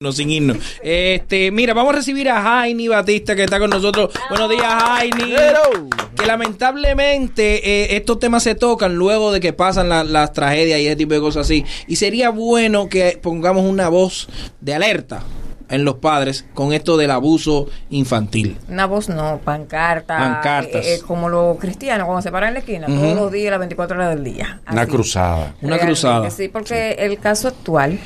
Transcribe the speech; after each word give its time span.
No, 0.00 0.12
sin 0.12 0.30
irnos. 0.30 0.58
Este, 0.80 1.50
mira, 1.50 1.74
vamos 1.74 1.92
a 1.92 1.96
recibir 1.96 2.28
a 2.30 2.40
Jaini 2.40 2.86
Batista 2.86 3.34
que 3.34 3.42
está 3.42 3.58
con 3.58 3.68
nosotros. 3.68 4.10
Buenos 4.30 4.48
días, 4.48 4.62
Jaini. 4.64 5.34
Que 6.16 6.24
lamentablemente 6.24 7.68
eh, 7.68 7.96
estos 7.96 8.20
temas 8.20 8.44
se 8.44 8.54
tocan 8.54 8.94
luego 8.94 9.32
de 9.32 9.40
que 9.40 9.52
pasan 9.52 9.88
la- 9.88 10.04
las 10.04 10.32
tragedias 10.32 10.78
y 10.78 10.86
ese 10.86 10.94
tipo 10.94 11.14
de 11.14 11.20
cosas 11.20 11.46
así. 11.46 11.64
Y 11.88 11.96
sería 11.96 12.30
bueno 12.30 12.88
que 12.88 13.18
pongamos 13.20 13.64
una 13.64 13.88
voz 13.88 14.28
de 14.60 14.74
alerta 14.74 15.24
en 15.70 15.84
los 15.84 15.96
padres 15.96 16.44
con 16.54 16.72
esto 16.72 16.96
del 16.96 17.10
abuso 17.10 17.66
infantil. 17.90 18.58
Una 18.68 18.86
voz 18.86 19.08
no, 19.08 19.40
pancarta. 19.44 20.16
Pancartas. 20.18 20.84
eh, 20.86 20.94
eh, 20.94 21.00
como 21.06 21.28
los 21.28 21.58
cristianos, 21.58 22.06
cuando 22.06 22.22
se 22.22 22.30
paran 22.30 22.48
en 22.48 22.54
la 22.54 22.60
esquina, 22.60 22.86
Ujú. 22.88 22.96
todos 23.00 23.16
los 23.16 23.32
días, 23.32 23.50
las 23.50 23.58
24 23.60 23.96
horas 23.96 24.14
del 24.14 24.24
día. 24.24 24.60
Una 24.70 24.86
cruzada. 24.86 25.36
Una 25.36 25.76
Realmente, 25.76 25.86
cruzada. 25.86 26.30
Sí, 26.30 26.48
porque 26.48 26.92
el 26.98 27.18
caso 27.18 27.48
actual 27.48 27.98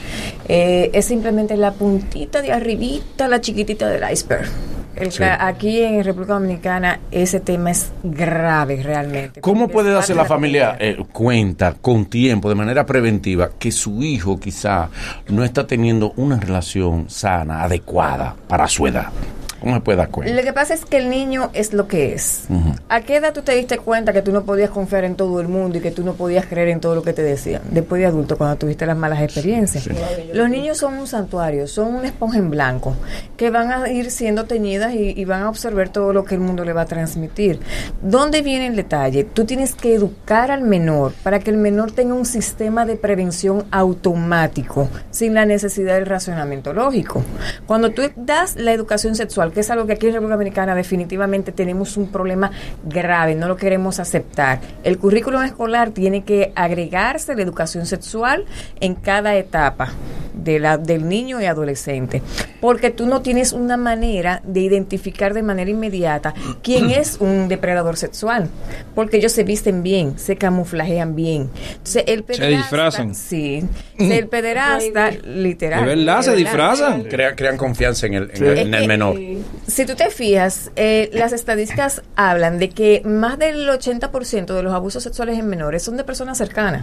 eh, 0.49 0.91
es 0.93 1.05
simplemente 1.07 1.57
la 1.57 1.73
puntita 1.73 2.43
de 2.43 2.53
arribita, 2.53 3.29
la 3.29 3.41
chiquitita 3.41 3.89
del 3.89 4.11
iceberg. 4.13 4.49
El 4.97 5.11
Sí. 5.11 5.19
ca- 5.21 5.47
Aquí 5.47 5.81
en 5.83 6.05
República 6.05 6.35
Dominicana 6.35 7.01
ese 7.11 7.41
tema 7.41 7.71
es 7.71 7.91
grave 8.03 8.83
realmente. 8.83 9.41
¿Cómo 9.41 9.69
puede 9.69 9.91
darse 9.91 10.15
la 10.15 10.25
familia 10.25 10.77
eh, 10.79 10.97
cuenta 11.13 11.75
con 11.81 12.07
tiempo, 12.07 12.49
de 12.49 12.55
manera 12.55 12.85
preventiva, 12.87 13.51
que 13.59 13.73
su 13.73 14.03
hijo 14.03 14.39
quizá 14.39 14.89
no 15.29 15.45
está 15.45 15.67
teniendo 15.67 16.13
una 16.17 16.39
relación 16.39 17.09
sana, 17.09 17.63
adecuada 17.63 18.35
para 18.49 18.69
su 18.69 18.87
edad? 18.87 19.07
¿Cómo 19.63 19.77
se 19.77 19.81
puede 19.81 19.99
dar 19.99 20.09
cuenta? 20.09 20.35
Lo 20.35 20.43
que 20.43 20.53
pasa 20.53 20.75
es 20.75 20.85
que 20.85 20.97
el 20.97 21.09
niño 21.09 21.51
es 21.53 21.73
lo 21.73 21.87
que 21.87 22.15
es. 22.15 22.47
¿A 22.89 23.01
qué 23.03 23.17
edad 23.17 23.33
tú 23.33 23.43
te 23.43 23.55
diste 23.55 23.79
cuenta 23.79 24.13
que 24.13 24.21
tú 24.21 24.33
no 24.33 24.43
podías 24.43 24.71
confiar 24.71 25.05
en 25.05 25.15
todo 25.15 25.41
el 25.41 25.47
mundo 25.47 25.79
y 25.79 25.81
que 25.81 25.93
tú 25.93 26.03
no 26.03 26.15
podías 26.15 26.47
creer 26.47 26.69
en 26.69 26.81
todo 26.81 26.97
lo 26.97 27.03
que 27.05 27.13
te 27.13 27.23
decían? 27.23 27.63
Después 27.71 28.01
de 28.01 28.07
adulto, 28.07 28.37
cuando 28.37 28.57
tuviste 28.57 28.87
las 28.87 28.97
malas 28.97 29.23
experiencias. 29.23 29.89
Los 30.35 30.51
niños 30.51 30.79
son 30.79 30.95
un 30.95 31.07
santuario, 31.07 31.69
son 31.69 31.95
una 31.95 32.09
esponja 32.09 32.39
en 32.39 32.51
blanco, 32.51 32.97
que 33.37 33.51
van 33.51 33.71
a 33.71 33.89
ir 33.89 34.11
siendo 34.11 34.47
teñidas 34.47 34.95
y, 34.95 35.15
y 35.17 35.25
van 35.25 35.43
a 35.43 35.49
observar 35.49 35.91
todo 35.91 36.13
lo 36.13 36.25
que 36.25 36.35
el 36.35 36.41
mundo 36.41 36.65
le 36.65 36.73
va 36.73 36.83
a 36.83 36.87
transmitir. 36.87 37.61
¿Dónde 38.03 38.43
viene 38.43 38.67
el 38.67 38.75
detalle? 38.75 39.23
Tú 39.23 39.45
tienes 39.45 39.77
que 39.77 39.95
educar 39.95 40.51
al 40.51 40.63
menor 40.63 41.13
para 41.23 41.39
que 41.39 41.51
el 41.51 41.57
menor 41.57 41.93
tenga 41.93 42.15
un 42.15 42.27
sistema 42.27 42.85
de 42.85 42.97
prevención 42.97 43.65
automático, 43.71 44.89
sin 45.13 45.35
la 45.35 45.47
necesidad 45.47 45.95
del 45.95 46.07
racionamiento 46.07 46.73
lógico. 46.73 47.23
Cuando 47.67 47.91
tú 47.91 48.03
das 48.17 48.57
la 48.57 48.73
educación 48.73 49.15
sexual, 49.15 49.52
que 49.53 49.61
es 49.61 49.71
algo 49.71 49.87
que 49.87 49.93
aquí 49.93 50.07
en 50.07 50.15
República 50.15 50.35
Dominicana 50.37 50.75
definitivamente 50.75 51.53
tenemos 51.53 51.97
un 51.97 52.11
problema 52.11 52.51
grave, 52.85 53.35
no 53.35 53.49
lo 53.49 53.57
queremos 53.57 54.01
aceptar. 54.01 54.61
El 54.85 54.99
currículum 54.99 55.43
escolar 55.43 55.91
tiene 55.91 56.25
que 56.25 56.53
agregarse 56.55 57.35
la 57.35 57.43
educación 57.43 57.87
sexual 57.87 58.45
en 58.81 58.95
cada 58.95 59.37
etapa 59.37 59.93
de 60.35 60.59
la, 60.59 60.79
del 60.79 61.09
niño 61.09 61.41
y 61.41 61.45
adolescente, 61.45 62.23
porque 62.61 62.91
tú 62.91 63.07
no 63.07 63.21
tienes 63.23 63.53
una 63.53 63.77
manera 63.77 64.41
de 64.45 64.61
identificar 64.61 65.35
de 65.35 65.43
manera 65.43 65.71
inmediata 65.71 66.35
quién 66.63 66.91
es 66.91 67.19
un 67.21 67.49
depredador 67.49 67.97
sexual, 67.97 68.49
porque 68.95 69.19
ellos 69.19 69.33
se 69.33 69.45
visten 69.45 69.83
bien, 69.83 70.19
se 70.19 70.37
camuflajean 70.37 71.15
bien. 71.15 71.51
Entonces, 71.73 72.05
el 72.07 72.25
pederasta, 72.25 72.57
disfrazan. 72.57 73.15
Sí, 73.15 73.63
el 73.99 74.27
pederasta, 74.29 75.11
literal. 75.25 75.81
De 75.85 75.95
verdad, 75.97 76.23
se 76.23 76.35
disfrazan. 76.35 77.03
Crea- 77.05 77.37
crean 77.37 77.57
confianza 77.59 78.07
en 78.07 78.15
el, 78.15 78.31
en 78.31 78.37
Sí. 78.37 78.45
el- 78.45 78.75
en 78.75 78.87
menor. 78.87 79.17
Si 79.67 79.87
tú 79.87 79.95
te 79.95 80.11
fijas, 80.11 80.71
eh, 80.77 81.09
las 81.13 81.33
estadísticas 81.33 82.03
hablan 82.17 82.59
de 82.59 82.69
que 82.69 83.03
más 83.05 83.39
del 83.39 83.69
80% 83.69 84.55
de 84.55 84.63
los 84.63 84.73
abusos 84.75 85.03
sexuales 85.03 85.39
en 85.39 85.49
menores 85.49 85.83
son 85.83 85.97
de 85.97 86.05
personas 86.05 86.37
cercanas. 86.39 86.83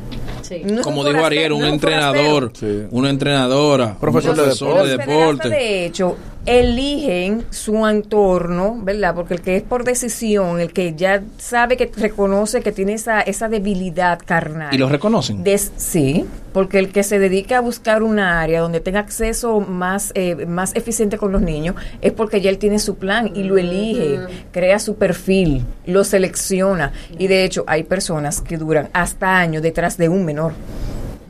No 0.65 0.75
es 0.80 0.81
Como 0.81 1.03
dijo 1.03 1.23
Ariel, 1.25 1.52
un 1.52 1.61
no 1.61 1.67
entrenador, 1.67 2.52
Sí. 2.55 2.83
una 2.91 3.09
entrenadora, 3.09 3.95
Profesor 3.99 4.31
un 4.31 4.37
de 4.37 4.43
profesor 4.43 4.83
de 4.83 4.97
deporte. 4.97 5.49
de 5.49 5.85
hecho, 5.85 6.17
eligen 6.45 7.45
su 7.51 7.85
entorno, 7.87 8.77
¿verdad? 8.81 9.13
Porque 9.15 9.35
el 9.35 9.41
que 9.41 9.57
es 9.57 9.63
por 9.63 9.83
decisión, 9.83 10.59
el 10.59 10.73
que 10.73 10.95
ya 10.95 11.21
sabe 11.37 11.77
que 11.77 11.91
reconoce 11.95 12.61
que 12.61 12.71
tiene 12.71 12.93
esa, 12.93 13.21
esa 13.21 13.49
debilidad 13.49 14.19
carnal. 14.25 14.73
Y 14.73 14.77
lo 14.77 14.89
reconocen. 14.89 15.43
Des- 15.43 15.71
sí, 15.77 16.25
porque 16.53 16.80
el 16.80 16.91
que 16.91 17.03
se 17.03 17.19
dedica 17.19 17.58
a 17.58 17.61
buscar 17.61 18.02
una 18.03 18.41
área 18.41 18.61
donde 18.61 18.80
tenga 18.80 18.99
acceso 18.99 19.59
más, 19.59 20.11
eh, 20.15 20.45
más 20.47 20.75
eficiente 20.75 21.17
con 21.17 21.31
los 21.31 21.41
niños 21.41 21.75
es 22.02 22.11
porque 22.14 22.41
ya 22.41 22.49
él 22.49 22.58
tiene 22.58 22.80
su 22.80 22.95
plan 22.95 23.31
y 23.35 23.43
lo 23.43 23.58
elige, 23.58 24.19
crea 24.52 24.80
su 24.80 24.95
perfil, 24.95 25.64
lo 25.85 26.03
selecciona. 26.03 26.91
Y 27.17 27.27
de 27.27 27.43
hecho 27.43 27.64
hay 27.67 27.83
personas 27.83 28.41
que 28.41 28.58
duran 28.58 28.89
hasta 28.93 29.37
años 29.37 29.61
detrás 29.61 29.97
de 29.97 30.09
un 30.09 30.25
menor. 30.25 30.53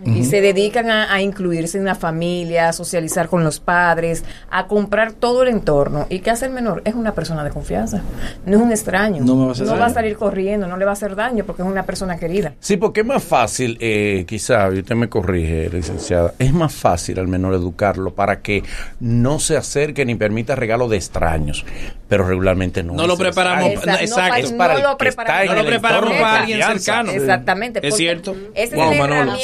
Y 0.06 0.24
se 0.24 0.42
dedican 0.42 0.90
a, 0.90 1.14
a 1.14 1.22
incluirse 1.22 1.78
en 1.78 1.86
la 1.86 1.96
familia, 1.96 2.70
a 2.70 2.74
socializar 2.74 3.28
con 3.28 3.44
los 3.44 3.60
padres, 3.60 4.24
a 4.50 4.68
comprar 4.68 5.12
todo 5.12 5.44
el 5.44 5.50
entorno. 5.50 6.08
¿Y 6.10 6.20
qué 6.20 6.32
hace 6.32 6.46
el 6.46 6.52
menor? 6.52 6.82
Es 6.86 6.96
una 6.96 7.14
persona 7.14 7.44
de 7.44 7.50
confianza. 7.50 8.02
No 8.46 8.58
es 8.58 8.64
un 8.64 8.72
extraño. 8.72 9.24
No 9.24 9.36
me 9.36 9.44
va 9.44 9.50
a 9.50 9.52
hacer 9.52 9.68
no 9.68 9.78
va 9.78 9.86
a 9.88 9.90
salir 9.90 10.16
corriendo, 10.16 10.68
no 10.68 10.78
le 10.78 10.86
va 10.86 10.92
a 10.92 10.94
hacer 10.94 11.16
daño 11.16 11.44
porque 11.46 11.62
es 11.62 11.68
una 11.68 11.84
persona 11.84 12.18
querida. 12.18 12.54
Sí, 12.60 12.78
porque 12.78 13.02
es 13.02 13.06
más 13.06 13.24
fácil, 13.24 13.78
eh, 13.82 14.26
quizá, 14.28 14.70
y 14.74 14.80
usted 14.80 14.96
me 14.96 15.10
corrige, 15.10 15.70
licenciada, 15.70 16.34
es 16.40 16.54
más 16.54 16.74
fácil 16.74 17.20
al 17.20 17.28
menor 17.28 17.54
educarlo 17.54 18.14
para 18.14 18.42
que 18.42 18.64
no 19.00 19.40
se 19.40 19.58
acerque 19.58 20.06
ni 20.06 20.16
permita 20.16 20.56
regalos 20.56 20.90
de 20.90 20.98
extraños, 20.98 21.66
pero 22.08 22.28
regularmente 22.28 22.84
no. 22.84 22.94
No 22.94 23.08
lo 23.08 23.18
preparamos, 23.18 23.86
no. 23.86 23.96
Es 23.96 24.14
para 24.14 24.38
el 24.40 24.84
lo 24.84 24.98
preparamos. 24.98 25.56
No 25.56 25.64
lo 25.64 26.20
para 26.20 26.40
alguien 26.40 26.62
cercano. 26.62 27.12
Exactamente. 27.12 27.80
Es 27.80 27.92
porque 27.92 28.04
cierto. 28.04 28.36
Esa 28.54 28.76
Wow, 28.76 28.92
es 28.92 28.98
la 28.98 29.08
Manolo, 29.08 29.38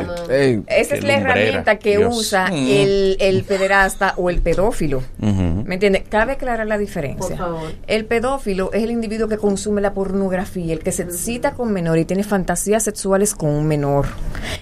herramienta. 0.00 0.22
excelente. 0.22 0.66
Ey, 0.70 0.80
Esa 0.80 0.94
es 0.96 1.04
la 1.04 1.14
lumbrera, 1.14 1.40
herramienta 1.40 1.78
que 1.78 1.96
Dios. 1.98 2.16
usa 2.18 2.46
Mm. 2.50 2.54
el, 2.68 3.16
el 3.20 3.44
pederasta 3.44 4.14
o 4.16 4.30
el 4.30 4.40
pedófilo. 4.40 5.02
¿Me 5.18 5.74
entiendes? 5.74 6.02
Cabe 6.08 6.32
aclarar 6.32 6.66
la 6.66 6.78
diferencia. 6.78 7.28
Por 7.28 7.36
favor. 7.36 7.72
El 7.86 8.04
pedófilo 8.06 8.72
es 8.72 8.82
el 8.82 8.90
individuo 8.90 9.28
que 9.28 9.36
consume 9.38 9.80
la 9.80 9.92
pornografía, 9.94 10.72
el 10.72 10.80
que 10.80 10.92
se 10.92 11.02
excita 11.02 11.52
con 11.52 11.72
menor 11.72 11.98
y 11.98 12.04
tiene 12.04 12.24
fantasías 12.24 12.82
sexuales 12.82 13.34
con 13.34 13.50
un 13.50 13.66
menor. 13.66 14.06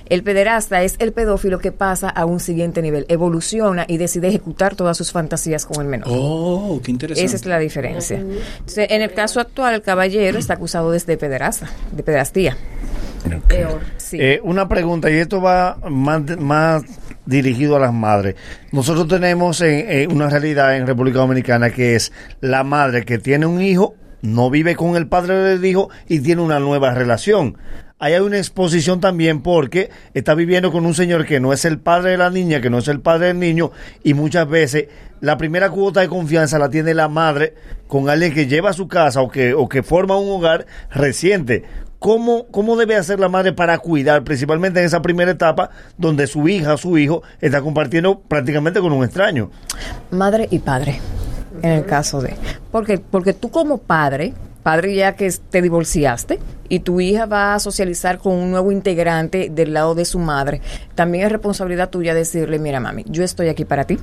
El 0.09 0.23
pederasta 0.23 0.83
es 0.83 0.97
el 0.99 1.13
pedófilo 1.13 1.59
que 1.59 1.73
pasa 1.73 2.09
a 2.09 2.25
un 2.25 2.41
siguiente 2.41 2.83
nivel, 2.83 3.07
evoluciona 3.09 3.85
y 3.89 3.97
decide 3.99 4.29
ejecutar 4.29 4.75
todas 4.75 4.97
sus 4.97 5.13
fantasías 5.13 5.65
con 5.67 5.83
el 5.83 5.89
menor. 5.89 6.09
Oh, 6.11 6.81
qué 6.83 6.91
interesante. 6.91 7.25
Esa 7.27 7.37
es 7.37 7.47
la 7.47 7.59
diferencia. 7.59 8.17
Entonces, 8.19 8.87
en 8.91 9.03
el 9.03 9.13
caso 9.13 9.41
actual, 9.41 9.75
el 9.75 9.83
caballero 9.83 10.39
está 10.39 10.55
acusado 10.55 10.91
desde 10.91 11.17
pederasta, 11.17 11.69
de 11.93 12.03
pederastía. 12.03 12.57
Peor. 13.47 13.81
Sí. 13.97 14.17
Eh, 14.21 14.41
una 14.43 14.69
pregunta, 14.69 15.11
y 15.11 15.15
esto 15.15 15.41
va 15.41 15.79
más, 15.89 16.23
más 16.39 16.83
dirigido 17.27 17.77
a 17.77 17.81
las 17.81 17.93
madres. 17.93 18.37
Nosotros 18.73 19.07
tenemos 19.09 19.61
en- 19.61 20.11
una 20.13 20.29
realidad 20.31 20.77
en 20.77 20.87
República 20.87 21.19
Dominicana 21.19 21.71
que 21.71 21.95
es 21.95 22.13
la 22.41 22.65
madre 22.65 23.05
que 23.05 23.19
tiene 23.19 23.47
un 23.47 23.61
hijo, 23.61 23.95
no 24.23 24.51
vive 24.51 24.75
con 24.77 24.97
el 24.97 25.07
padre 25.07 25.35
del 25.37 25.65
hijo 25.65 25.91
y 26.09 26.21
tiene 26.21 26.43
una 26.43 26.59
nueva 26.59 26.93
relación. 26.95 27.57
Ahí 28.01 28.13
hay 28.15 28.21
una 28.21 28.39
exposición 28.39 29.01
también 29.01 29.43
porque 29.43 29.91
está 30.15 30.35
viviendo 30.35 30.71
con 30.71 30.87
un 30.87 30.95
señor 30.95 31.27
que 31.27 31.41
no 31.41 31.53
es 31.53 31.65
el 31.65 31.79
padre 31.81 32.13
de 32.13 32.17
la 32.19 32.31
niña, 32.31 32.61
que 32.61 32.71
no 32.71 32.79
es 32.79 32.87
el 32.89 33.01
padre 33.01 33.27
del 33.29 33.41
niño, 33.41 33.73
y 34.05 34.15
muchas 34.15 34.49
veces 34.49 34.87
la 35.21 35.37
primera 35.37 35.69
cuota 35.71 36.01
de 36.01 36.09
confianza 36.09 36.61
la 36.61 36.71
tiene 36.71 36.95
la 36.95 37.09
madre 37.09 37.55
con 37.89 38.09
alguien 38.09 38.33
que 38.33 38.47
lleva 38.47 38.71
a 38.71 38.73
su 38.73 38.87
casa 38.87 39.21
o 39.21 39.29
que, 39.29 39.53
o 39.53 39.69
que 39.69 39.83
forma 39.83 40.17
un 40.17 40.31
hogar 40.31 40.67
reciente. 40.93 41.65
¿Cómo, 41.99 42.47
¿Cómo 42.47 42.77
debe 42.77 42.97
hacer 42.97 43.19
la 43.19 43.29
madre 43.29 43.53
para 43.53 43.79
cuidar, 43.79 44.23
principalmente 44.23 44.79
en 44.79 44.87
esa 44.87 45.03
primera 45.03 45.33
etapa, 45.33 45.71
donde 45.97 46.27
su 46.29 46.49
hija, 46.49 46.77
su 46.77 46.97
hijo, 46.97 47.23
está 47.41 47.61
compartiendo 47.61 48.21
prácticamente 48.21 48.81
con 48.81 48.93
un 48.93 49.05
extraño? 49.05 49.51
madre 50.11 50.49
y 50.51 50.61
padre 50.61 51.01
en 51.63 51.73
el 51.73 51.85
caso 51.85 52.21
de 52.21 52.35
porque 52.71 52.99
porque 52.99 53.33
tú 53.33 53.51
como 53.51 53.79
padre 53.79 54.33
padre 54.63 54.95
ya 54.95 55.15
que 55.15 55.33
te 55.51 55.63
divorciaste 55.63 56.39
y 56.69 56.81
tu 56.81 57.01
hija 57.01 57.27
va 57.27 57.55
a 57.55 57.59
socializar 57.61 58.19
con 58.19 58.35
un 58.35 58.51
nuevo 58.51 58.73
integrante 58.73 59.49
del 59.51 59.73
lado 59.75 59.95
de 59.95 60.05
su 60.05 60.19
madre, 60.19 60.61
también 60.95 61.25
es 61.27 61.33
responsabilidad 61.33 61.91
tuya 61.91 62.15
decirle, 62.15 62.59
mira 62.59 62.81
mami, 62.81 63.05
yo 63.09 63.23
estoy 63.25 63.49
aquí 63.49 63.65
para 63.65 63.85
ti. 63.85 63.99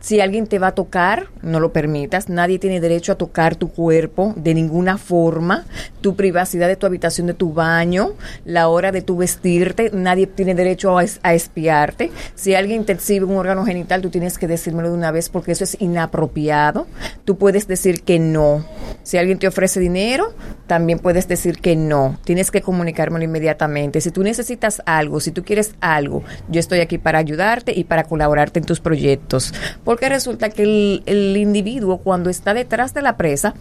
Si 0.00 0.20
alguien 0.20 0.46
te 0.48 0.58
va 0.58 0.68
a 0.68 0.74
tocar, 0.74 1.28
no 1.42 1.60
lo 1.60 1.72
permitas. 1.72 2.28
Nadie 2.28 2.58
tiene 2.58 2.80
derecho 2.80 3.12
a 3.12 3.14
tocar 3.14 3.54
tu 3.54 3.68
cuerpo 3.70 4.32
de 4.36 4.52
ninguna 4.54 4.98
forma. 4.98 5.64
Tu 6.00 6.16
privacidad 6.16 6.66
de 6.66 6.74
tu 6.74 6.86
habitación, 6.86 7.28
de 7.28 7.34
tu 7.34 7.52
baño, 7.52 8.14
la 8.44 8.66
hora 8.68 8.90
de 8.90 9.02
tu 9.02 9.16
vestirte, 9.16 9.90
nadie 9.92 10.26
tiene 10.26 10.56
derecho 10.56 10.98
a, 10.98 11.04
es- 11.04 11.20
a 11.22 11.34
espiarte. 11.34 12.10
Si 12.34 12.54
alguien 12.56 12.84
te 12.84 12.92
exhibe 12.94 13.26
un 13.26 13.36
órgano 13.36 13.64
genital, 13.64 14.00
tú 14.02 14.10
tienes 14.10 14.38
que 14.38 14.48
decírmelo 14.48 14.88
de 14.88 14.94
una 14.94 15.12
vez 15.12 15.28
porque 15.28 15.52
eso 15.52 15.62
es 15.62 15.76
inapropiado. 15.80 16.88
Tú 17.24 17.38
puedes 17.38 17.68
decir 17.68 18.02
que 18.02 18.18
no. 18.18 18.64
Si 19.04 19.18
alguien 19.18 19.38
te 19.38 19.46
ofrece 19.46 19.78
dinero, 19.78 20.32
también 20.66 20.98
puedes 20.98 21.28
decir 21.28 21.58
que 21.60 21.76
no. 21.76 21.91
Tienes 22.24 22.50
que 22.50 22.62
comunicármelo 22.62 23.24
inmediatamente. 23.24 24.00
Si 24.00 24.10
tú 24.10 24.22
necesitas 24.22 24.82
algo, 24.86 25.20
si 25.20 25.30
tú 25.30 25.44
quieres 25.44 25.74
algo, 25.80 26.22
yo 26.48 26.60
estoy 26.60 26.80
aquí 26.80 26.98
para 26.98 27.18
ayudarte 27.18 27.72
y 27.76 27.84
para 27.84 28.04
colaborarte 28.04 28.60
en 28.60 28.64
tus 28.64 28.80
proyectos. 28.80 29.52
Porque 29.84 30.08
resulta 30.08 30.50
que 30.50 30.62
el, 30.62 31.02
el 31.06 31.36
individuo 31.36 31.98
cuando 31.98 32.30
está 32.30 32.54
detrás 32.54 32.94
de 32.94 33.02
la 33.02 33.16
presa 33.16 33.54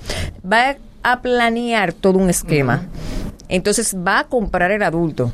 va 0.46 0.78
a 1.04 1.22
planear 1.22 1.94
todo 1.94 2.20
un 2.20 2.30
esquema. 2.30 2.88
Entonces 3.50 3.96
va 3.96 4.20
a 4.20 4.24
comprar 4.28 4.72
el 4.72 4.84
adulto, 4.84 5.32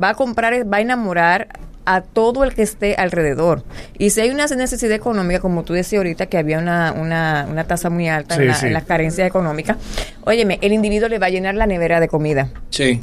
va 0.00 0.10
a 0.10 0.14
comprar, 0.14 0.52
va 0.70 0.78
a 0.78 0.80
enamorar 0.80 1.48
a 1.86 2.02
todo 2.02 2.44
el 2.44 2.54
que 2.54 2.62
esté 2.62 2.94
alrededor. 2.96 3.64
Y 3.98 4.10
si 4.10 4.20
hay 4.20 4.30
una 4.30 4.46
necesidad 4.46 4.92
económica, 4.92 5.40
como 5.40 5.64
tú 5.64 5.72
decías 5.72 5.98
ahorita, 6.00 6.26
que 6.26 6.38
había 6.38 6.58
una, 6.58 6.92
una, 6.92 7.46
una 7.50 7.64
tasa 7.64 7.90
muy 7.90 8.08
alta 8.08 8.34
Sí, 8.36 8.42
en, 8.42 8.48
la- 8.48 8.54
sí. 8.54 8.66
en 8.66 8.72
las 8.74 8.84
carencias 8.84 9.26
económicas, 9.26 9.76
óyeme, 10.24 10.58
el 10.62 10.72
individuo 10.72 11.08
le 11.08 11.18
va 11.18 11.26
a 11.26 11.30
llenar 11.30 11.54
la 11.54 11.66
nevera 11.66 11.98
de 12.00 12.08
comida 12.08 12.48
Sí. 12.70 13.00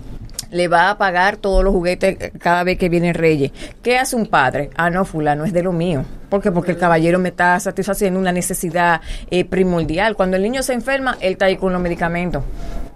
le 0.52 0.68
va 0.70 0.90
a 0.92 0.98
pagar 0.98 1.36
todos 1.38 1.64
los 1.64 1.74
juguetes 1.74 2.18
cada 2.40 2.64
vez 2.64 2.78
que 2.78 2.88
viene 2.88 3.12
Reyes. 3.14 3.52
¿Qué 3.84 3.98
hace 3.98 4.16
un 4.16 4.28
padre? 4.28 4.70
Ah, 4.78 4.90
no, 4.90 5.04
fulano 5.04 5.44
es 5.44 5.52
de 5.52 5.64
lo 5.64 5.74
mío. 5.74 6.06
¿Por 6.30 6.42
qué? 6.42 6.52
Porque 6.52 6.72
el 6.72 6.78
caballero 6.78 7.20
me 7.20 7.30
está 7.30 7.60
satisfaciendo 7.60 8.20
una 8.20 8.32
necesidad 8.32 9.02
eh, 9.32 9.44
primordial. 9.44 10.16
Cuando 10.16 10.38
el 10.38 10.44
niño 10.44 10.62
se 10.64 10.74
enferma, 10.74 11.18
él 11.20 11.34
está 11.34 11.46
ahí 11.46 11.58
con 11.58 11.74
los 11.74 11.82
medicamentos. 11.82 12.44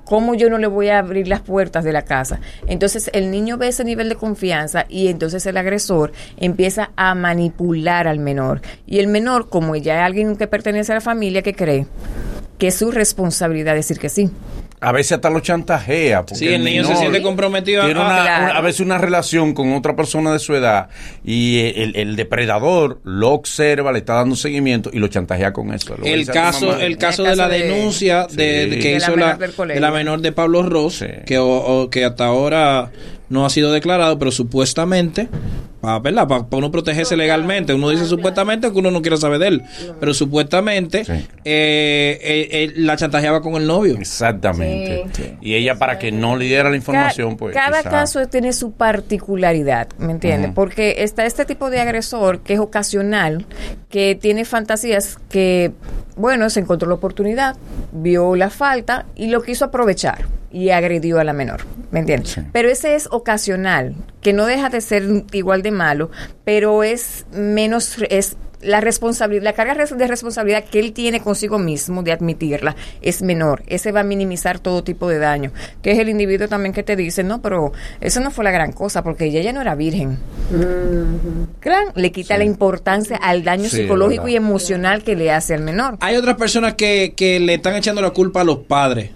¿Cómo 0.06 0.36
yo 0.36 0.50
no 0.50 0.57
le 0.57 0.68
voy 0.68 0.89
a 0.89 1.00
abrir 1.00 1.27
las 1.27 1.42
puertas 1.42 1.83
de 1.83 1.94
la 1.94 2.03
casa? 2.03 2.39
Entonces 2.68 3.09
el 3.13 3.31
niño 3.31 3.57
ve 3.57 3.69
ese 3.69 3.83
nivel 3.83 4.09
de 4.09 4.15
confianza 4.15 4.86
y 4.89 5.07
entonces 5.07 5.45
el 5.45 5.57
agresor 5.57 6.12
empieza 6.38 6.92
a 6.95 7.15
manipular 7.15 8.07
al 8.07 8.19
menor. 8.19 8.62
Y 8.86 9.00
el 9.00 9.07
menor, 9.07 9.50
como 9.50 9.75
ya 9.75 10.00
es 10.00 10.06
alguien 10.06 10.36
que 10.36 10.48
pertenece 10.48 10.92
a 10.92 10.95
la 10.95 11.01
familia, 11.01 11.42
que 11.42 11.53
cree 11.53 11.88
que 12.62 12.68
es 12.68 12.75
su 12.75 12.92
responsabilidad 12.92 13.74
decir 13.74 13.98
que 13.98 14.07
sí. 14.07 14.30
A 14.83 14.92
veces 14.92 15.12
hasta 15.13 15.30
lo 15.30 15.39
chantajea. 15.42 16.25
porque 16.25 16.36
Sí, 16.36 16.48
el 16.48 16.63
niño 16.63 16.83
se 16.86 16.95
siente 16.95 17.22
comprometido 17.22 17.83
a- 17.83 17.86
Tiene 17.86 18.00
una- 18.00 18.22
claro. 18.24 18.44
una- 18.45 18.57
a 18.57 18.62
veces 18.62 18.80
una 18.81 18.98
relación 18.98 19.54
con 19.54 19.74
otra 19.74 19.95
persona 19.95 20.33
de 20.33 20.39
su 20.39 20.56
edad 20.56 20.89
y 21.24 21.60
el, 21.75 21.95
el 21.95 22.16
depredador 22.16 23.00
lo 23.04 23.30
observa, 23.30 23.92
le 23.92 24.00
está 24.00 24.16
dando 24.16 24.36
seguimiento 24.36 24.89
y 24.92 24.98
lo 24.98 25.07
chantajea 25.07 25.54
con 25.54 25.72
eso. 25.74 25.95
Lo 25.98 26.04
El 26.06 26.25
caso, 26.25 26.80
el 26.80 26.98
caso 26.98 27.24
de 27.24 27.36
la 27.36 27.48
de- 27.48 27.60
denuncia 27.68 28.25
Sí. 28.30 28.36
de, 28.38 28.80
que 28.81 28.89
De 28.92 28.98
hizo 28.98 29.12
menor 29.16 29.38
la, 29.39 29.74
de 29.75 29.92
menor 29.92 30.22
de 30.22 30.31
Pablo 30.31 30.63
Ross, 30.63 30.95
Sí. 30.98 31.06
que, 31.28 31.38
o- 31.38 31.48
o 31.83 31.89
que 31.92 32.04
hasta 32.04 32.25
ahora 32.25 32.89
no 33.31 33.45
ha 33.45 33.50
sido 33.50 33.72
declarado, 33.72 34.19
pero 34.19 34.30
supuestamente, 34.31 35.28
para 35.81 35.98
¿verdad? 36.00 36.28
Para 36.28 36.45
uno 36.51 36.69
protegerse 36.69 37.16
legalmente. 37.18 37.74
Uno 37.74 37.89
dice 37.89 38.06
supuestamente 38.06 38.72
que 38.72 38.78
uno 38.78 38.92
no 38.92 39.01
quiere 39.01 39.18
saber 39.18 39.39
de 39.39 39.48
él, 39.48 39.62
pero 40.00 40.13
supuestamente 40.13 41.06
Sí. 41.06 41.12
eh, 41.12 42.19
eh, 42.22 42.48
eh, 42.51 42.74
la 42.75 42.95
chantajeaba 42.98 43.42
con 43.42 43.56
el 43.56 43.66
novio. 43.66 43.95
Exactamente. 43.98 45.06
Sí. 45.13 45.38
Y 45.42 45.56
ella 45.56 45.75
para 45.80 45.98
que 45.98 46.12
no 46.12 46.36
le 46.36 46.45
diera 46.45 46.69
la 46.69 46.75
información, 46.75 47.38
pues... 47.38 47.56
Cada 47.56 47.80
quizá- 47.80 47.89
caso 47.89 48.28
tiene 48.28 48.54
su 48.54 48.74
particularidad, 48.74 49.88
¿me 49.98 50.12
entiendes? 50.12 50.51
Porque 50.54 50.95
está 51.00 51.25
este 51.25 51.45
tipo 51.45 51.69
de 51.69 51.80
agresor 51.80 52.42
que 52.42 52.54
es 52.54 52.60
ocasional, 52.60 53.45
que 53.89 54.16
tiene 54.19 54.45
fantasías 54.45 55.18
que, 55.30 55.72
bueno, 56.16 56.50
se 56.50 56.60
encontró 56.60 56.88
la 56.89 56.95
oportunidad, 56.95 57.56
vio 57.92 58.36
la 58.36 58.50
falta 58.50 59.06
y 59.16 59.28
lo 59.28 59.42
quiso 59.42 59.66
aprovechar 59.66 60.25
y 60.51 60.69
agredió 60.71 61.19
a 61.19 61.24
la 61.24 61.33
menor, 61.33 61.62
¿me 61.92 62.00
entiendes? 62.00 62.31
Sí. 62.31 62.42
Pero 62.51 62.69
ese 62.69 62.95
es 62.95 63.07
ocasional, 63.12 63.95
que 64.21 64.33
no 64.33 64.45
deja 64.45 64.69
de 64.69 64.81
ser 64.81 65.03
igual 65.31 65.62
de 65.62 65.71
malo, 65.71 66.12
pero 66.44 66.83
es 66.83 67.25
menos, 67.31 67.98
es 68.09 68.36
la 68.62 68.80
responsabilidad, 68.80 69.44
la 69.44 69.53
carga 69.53 69.74
de 69.74 70.07
responsabilidad 70.07 70.63
que 70.65 70.77
él 70.80 70.94
tiene 70.94 71.19
consigo 71.19 71.57
mismo 71.57 72.03
de 72.03 72.12
admitirla 72.12 72.75
es 73.01 73.24
menor. 73.24 73.63
Ese 73.65 73.92
va 73.92 74.01
a 74.01 74.03
minimizar 74.03 74.59
todo 74.59 74.83
tipo 74.83 75.09
de 75.09 75.18
daño. 75.18 75.51
Que 75.81 75.94
es 75.94 75.98
el 75.98 76.09
individuo 76.09 76.48
también 76.48 76.71
que 76.71 76.83
te 76.83 76.95
dice, 76.95 77.24
no, 77.24 77.42
pero 77.42 77.71
eso 78.01 78.19
no 78.19 78.30
fue 78.30 78.44
la 78.44 78.51
gran 78.51 78.71
cosa 78.71 79.01
porque 79.01 79.25
ella 79.25 79.42
ya 79.42 79.51
no 79.51 79.62
era 79.62 79.74
virgen. 79.74 80.19
Claro, 81.59 81.92
le 81.95 82.12
quita 82.12 82.36
Sí. 82.36 82.39
la 82.39 82.44
importancia 82.45 83.18
al 83.18 83.44
daño 83.44 83.68
Sí, 83.68 83.77
psicológico 83.77 84.27
y 84.27 84.36
emocional 84.36 85.04
que 85.04 85.15
le 85.15 85.31
hace 85.31 85.54
al 85.56 85.62
menor. 85.62 85.97
Hay 86.00 86.15
otras 86.15 86.36
personas 86.36 86.75
que, 86.75 87.13
que 87.15 87.39
le 87.39 87.56
están 87.56 87.75
echando 87.75 88.01
la 88.01 88.12
culpa 88.12 88.42
a 88.42 88.44
los 88.44 88.59
padres. 88.59 89.09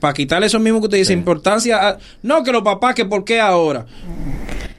Para 0.00 0.14
quitarle 0.14 0.46
eso 0.46 0.58
mismo 0.58 0.80
que 0.80 0.86
usted 0.86 0.98
dice, 0.98 1.12
importancia. 1.12 1.88
a- 1.88 1.98
no, 2.22 2.42
que 2.42 2.52
los 2.52 2.62
papás, 2.62 2.94
que 2.94 3.04
por 3.04 3.24
qué 3.24 3.40
ahora. 3.40 3.86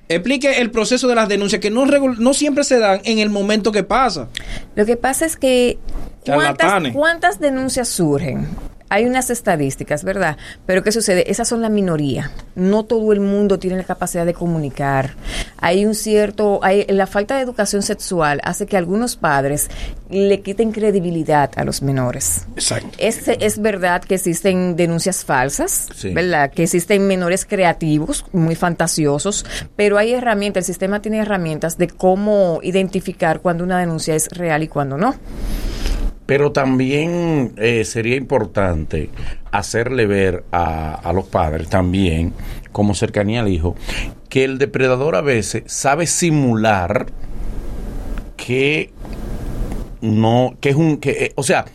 Explique 0.08 0.60
el 0.60 0.72
proceso 0.72 1.08
de 1.08 1.14
las 1.16 1.30
denuncias, 1.30 1.62
que 1.62 1.70
no, 1.70 1.86
no 1.86 2.34
siempre 2.34 2.64
se 2.64 2.80
dan 2.80 3.00
en 3.04 3.20
el 3.20 3.30
momento 3.30 3.72
que 3.72 3.84
pasa. 3.84 4.28
Lo 4.76 4.86
que 4.86 4.98
pasa 4.98 5.26
es 5.26 5.36
que 5.38 5.78
¿cuántas, 6.26 6.94
cuántas 6.94 7.40
denuncias 7.40 7.90
surgen? 7.90 8.48
Hay 8.90 9.06
unas 9.06 9.30
estadísticas, 9.30 10.04
¿verdad? 10.04 10.38
Pero 10.66 10.84
¿qué 10.84 10.92
sucede? 10.92 11.30
Esas 11.32 11.48
son 11.48 11.62
la 11.62 11.70
minoría. 11.70 12.32
No 12.56 12.84
todo 12.86 13.14
el 13.14 13.20
mundo 13.20 13.60
tiene 13.60 13.78
la 13.78 13.84
capacidad 13.84 14.26
de 14.26 14.34
comunicar. 14.34 15.14
Hay 15.58 15.86
un 15.86 15.94
cierto, 15.96 16.60
hay, 16.64 16.86
la 16.90 17.06
falta 17.08 17.36
de 17.36 17.42
educación 17.44 17.84
sexual 17.84 18.42
hace 18.44 18.66
que 18.66 18.78
algunos 18.78 19.16
padres 19.16 19.70
le 20.10 20.42
quiten 20.42 20.72
credibilidad 20.72 21.52
a 21.56 21.64
los 21.64 21.82
menores. 21.82 22.46
Exacto. 22.56 22.90
Es, 22.98 23.28
es 23.28 23.62
verdad 23.62 24.02
que 24.04 24.16
existen 24.16 24.76
denuncias 24.76 25.24
falsas, 25.24 25.88
Sí. 25.96 26.14
¿verdad? 26.14 26.52
Que 26.52 26.64
existen 26.64 27.06
menores 27.08 27.46
creativos, 27.46 28.26
muy 28.32 28.56
fantasiosos, 28.56 29.46
pero 29.76 29.98
hay 29.98 30.14
herramientas, 30.14 30.62
el 30.62 30.66
sistema 30.66 31.02
tiene 31.02 31.20
herramientas 31.20 31.78
de 31.78 31.88
cómo 31.88 32.60
identificar 32.64 33.42
cuando 33.42 33.64
una 33.64 33.80
denuncia 33.80 34.16
es 34.16 34.30
real 34.30 34.64
y 34.64 34.68
cuando 34.68 34.98
no. 34.98 35.16
Pero 36.30 36.52
también 36.52 37.54
eh, 37.58 37.84
sería 37.86 38.16
importante 38.16 39.10
hacerle 39.50 40.06
ver 40.06 40.44
a, 40.52 40.94
a 40.94 41.12
los 41.12 41.26
padres 41.26 41.70
también, 41.70 42.34
como 42.72 42.94
cercanía 42.94 43.42
al 43.42 43.48
hijo, 43.48 43.76
que 44.30 44.44
el 44.44 44.60
depredador 44.60 45.16
a 45.16 45.22
veces 45.22 45.64
sabe 45.66 46.06
simular 46.06 47.08
que 48.38 48.92
no, 50.02 50.56
que 50.62 50.70
es 50.70 50.76
un, 50.76 50.98
que, 50.98 51.10
eh, 51.10 51.34
o 51.34 51.42
sea, 51.42 51.66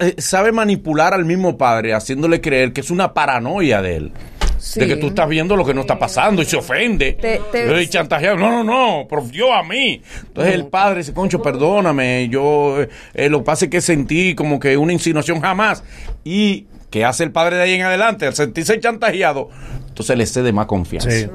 eh, 0.00 0.14
sabe 0.18 0.50
manipular 0.50 1.14
al 1.14 1.24
mismo 1.24 1.56
padre, 1.56 1.94
haciéndole 1.94 2.40
creer 2.40 2.72
que 2.72 2.80
es 2.80 2.90
una 2.90 3.14
paranoia 3.14 3.80
de 3.80 3.96
él. 3.96 4.12
Sí. 4.58 4.80
De 4.80 4.86
que 4.88 4.96
tú 4.96 5.06
estás 5.08 5.28
viendo 5.28 5.56
lo 5.56 5.64
que 5.64 5.72
no 5.72 5.82
está 5.82 5.98
pasando 5.98 6.42
y 6.42 6.44
se 6.44 6.56
ofende. 6.56 7.12
Te- 7.12 7.40
te- 7.52 7.82
y 7.82 7.86
chantajeado. 7.88 8.36
No, 8.36 8.50
no, 8.50 8.64
no, 8.64 9.06
pero 9.08 9.28
yo 9.30 9.54
a 9.54 9.62
mí. 9.62 10.02
Entonces 10.26 10.54
el 10.54 10.66
padre 10.66 10.98
dice, 10.98 11.12
concho, 11.14 11.40
perdóname. 11.40 12.28
Yo 12.28 12.82
eh, 12.82 12.88
eh, 13.14 13.28
lo 13.28 13.38
que 13.38 13.44
pasa 13.44 13.64
es 13.66 13.70
que 13.70 13.80
sentí 13.80 14.34
como 14.34 14.58
que 14.58 14.76
una 14.76 14.92
insinuación 14.92 15.40
jamás. 15.40 15.82
Y 16.24 16.66
¿qué 16.90 17.04
hace 17.04 17.24
el 17.24 17.30
padre 17.32 17.56
de 17.56 17.62
ahí 17.62 17.72
en 17.74 17.82
adelante? 17.82 18.26
Al 18.26 18.34
sentirse 18.34 18.78
chantajeado, 18.80 19.48
entonces 19.88 20.16
le 20.16 20.26
cede 20.26 20.52
más 20.52 20.66
confianza. 20.66 21.10
Sí. 21.10 21.26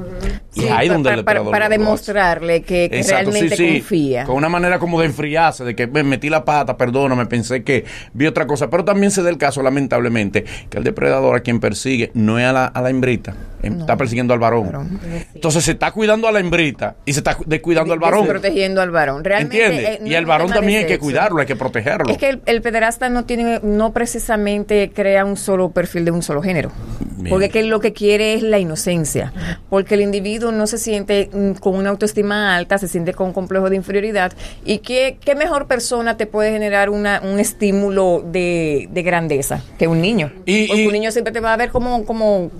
Y 0.55 0.61
Sí, 0.61 0.67
ahí 0.69 0.87
donde 0.87 1.09
pa- 1.09 1.15
el 1.15 1.23
para, 1.23 1.43
para 1.43 1.67
demostrarle 1.69 2.61
que, 2.61 2.89
que 2.89 2.97
Exacto, 2.99 3.31
sí, 3.31 3.39
realmente 3.39 3.55
sí. 3.57 3.79
confía. 3.79 4.23
Con 4.25 4.35
una 4.35 4.49
manera 4.49 4.77
como 4.79 4.99
de 4.99 5.07
enfriarse, 5.07 5.63
de 5.63 5.75
que 5.75 5.87
me 5.87 6.03
metí 6.03 6.29
la 6.29 6.45
pata, 6.45 6.77
perdóname, 6.77 7.25
pensé 7.25 7.63
que 7.63 7.85
vi 8.13 8.27
otra 8.27 8.45
cosa. 8.45 8.69
Pero 8.69 8.85
también 8.85 9.11
se 9.11 9.23
da 9.23 9.29
el 9.29 9.37
caso, 9.37 9.63
lamentablemente, 9.63 10.43
que 10.69 10.77
el 10.77 10.83
depredador 10.83 11.35
a 11.35 11.39
quien 11.39 11.59
persigue 11.59 12.11
no 12.13 12.37
es 12.39 12.45
a 12.45 12.53
la, 12.53 12.65
a 12.65 12.81
la 12.81 12.89
hembrita, 12.91 13.33
em- 13.63 13.79
está 13.79 13.97
persiguiendo 13.97 14.33
al 14.33 14.39
varón. 14.39 14.67
varón. 14.67 14.99
Entonces 15.33 15.63
se 15.63 15.71
está 15.71 15.91
cuidando 15.91 16.27
a 16.27 16.31
la 16.31 16.39
hembrita 16.39 16.97
y 17.05 17.13
se 17.13 17.19
está 17.21 17.35
cu- 17.35 17.45
descuidando 17.47 17.93
al 17.93 17.99
varón. 17.99 18.27
Protegiendo 18.27 18.81
al 18.81 18.91
varón. 18.91 19.23
Realmente, 19.23 19.65
¿Entiendes? 19.65 19.89
eh, 19.95 19.99
no 20.01 20.07
y 20.07 20.15
un 20.15 20.25
varón 20.25 20.51
también 20.51 20.79
hay 20.81 20.85
que 20.85 20.99
cuidarlo, 20.99 21.39
hay 21.39 21.47
que 21.47 21.55
protegerlo. 21.55 22.11
Es 22.11 22.17
que 22.19 22.29
el, 22.29 22.41
el 22.45 22.61
pederasta 22.61 23.09
no 23.09 23.25
tiene, 23.25 23.59
no 23.63 23.91
precisamente 23.91 24.91
crea 24.93 25.25
un 25.25 25.35
solo 25.37 25.71
perfil 25.71 26.05
de 26.05 26.11
un 26.11 26.21
solo 26.21 26.41
género. 26.43 26.71
Bien. 27.17 27.29
Porque 27.29 27.49
que 27.49 27.63
lo 27.63 27.79
que 27.79 27.93
quiere 27.93 28.33
es 28.35 28.43
la 28.43 28.59
inocencia. 28.59 29.31
Porque 29.69 29.95
el 29.95 30.01
individuo 30.01 30.42
no 30.51 30.67
se 30.67 30.77
siente 30.77 31.29
mm, 31.31 31.51
con 31.53 31.75
una 31.75 31.89
autoestima 31.89 32.55
alta, 32.55 32.77
se 32.77 32.87
siente 32.87 33.13
con 33.13 33.27
un 33.27 33.33
complejo 33.33 33.69
de 33.69 33.75
inferioridad. 33.75 34.33
¿Y 34.65 34.79
qué, 34.79 35.17
qué 35.23 35.35
mejor 35.35 35.67
persona 35.67 36.17
te 36.17 36.25
puede 36.25 36.51
generar 36.51 36.89
una, 36.89 37.21
un 37.23 37.39
estímulo 37.39 38.23
de, 38.25 38.87
de 38.91 39.03
grandeza 39.03 39.61
que 39.77 39.87
un 39.87 40.01
niño? 40.01 40.31
Y- 40.45 40.67
Porque 40.67 40.81
y- 40.83 40.87
un 40.87 40.93
niño 40.93 41.11
siempre 41.11 41.31
te 41.33 41.39
va 41.39 41.53
a 41.53 41.57
ver 41.57 41.69
como, 41.69 42.05
como 42.05 42.51